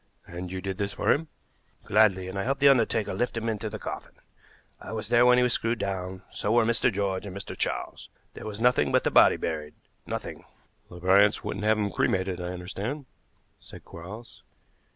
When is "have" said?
11.65-11.77